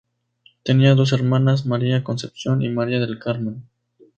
Tenía 0.63 0.95
dos 0.95 1.11
hermanas; 1.13 1.67
María 1.67 2.03
Concepción 2.03 2.63
y 2.63 2.69
María 2.69 2.99
del 2.99 3.19
Carmen. 3.19 3.67